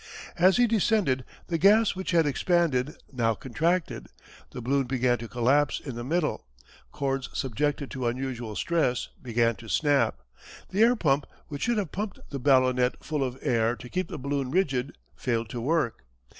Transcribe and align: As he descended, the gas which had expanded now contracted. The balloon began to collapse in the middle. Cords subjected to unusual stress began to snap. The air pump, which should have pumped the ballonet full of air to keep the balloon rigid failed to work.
As 0.35 0.57
he 0.57 0.65
descended, 0.65 1.23
the 1.45 1.59
gas 1.59 1.95
which 1.95 2.09
had 2.09 2.25
expanded 2.25 2.95
now 3.13 3.35
contracted. 3.35 4.07
The 4.49 4.59
balloon 4.59 4.87
began 4.87 5.19
to 5.19 5.27
collapse 5.27 5.79
in 5.79 5.93
the 5.93 6.03
middle. 6.03 6.47
Cords 6.91 7.29
subjected 7.33 7.91
to 7.91 8.07
unusual 8.07 8.55
stress 8.55 9.09
began 9.21 9.57
to 9.57 9.69
snap. 9.69 10.21
The 10.69 10.81
air 10.81 10.95
pump, 10.95 11.27
which 11.49 11.61
should 11.61 11.77
have 11.77 11.91
pumped 11.91 12.17
the 12.31 12.39
ballonet 12.39 13.03
full 13.03 13.23
of 13.23 13.37
air 13.43 13.75
to 13.75 13.89
keep 13.89 14.07
the 14.07 14.17
balloon 14.17 14.49
rigid 14.49 14.97
failed 15.15 15.49
to 15.49 15.61
work. 15.61 16.03